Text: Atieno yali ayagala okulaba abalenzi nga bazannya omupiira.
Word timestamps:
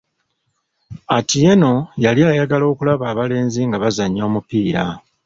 Atieno 1.17 1.73
yali 2.03 2.21
ayagala 2.31 2.65
okulaba 2.73 3.03
abalenzi 3.13 3.61
nga 3.67 3.77
bazannya 3.83 4.21
omupiira. 4.29 4.83